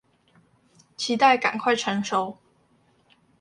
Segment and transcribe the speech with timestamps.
[0.97, 2.39] 期待趕快成熟